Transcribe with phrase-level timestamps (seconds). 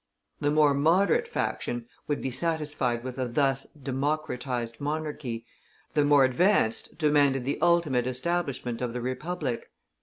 [0.39, 5.45] The more moderate faction would be satisfied with a thus "democratized" monarchy,
[5.93, 9.69] the more advanced demanded the ultimate establishment of the republic.